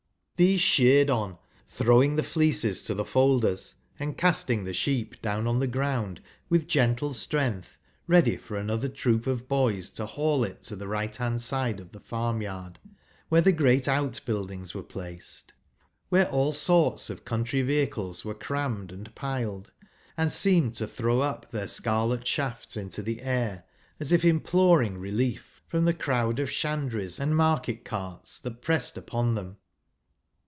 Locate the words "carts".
27.85-28.39